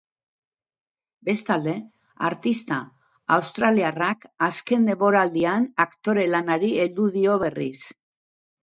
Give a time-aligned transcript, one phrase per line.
[1.29, 1.75] Bestalde,
[2.31, 2.81] artista
[3.37, 7.77] australiarrak azken denboraldian aktore lanari heldu dio berriz.